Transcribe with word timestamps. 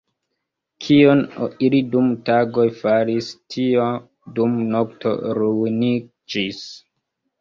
Kion 0.85 1.19
ili 1.67 1.81
dum 1.95 2.07
tago 2.31 2.65
faris, 2.79 3.29
tio 3.57 3.87
dum 4.39 4.57
nokto 4.73 5.13
ruiniĝis. 5.41 6.65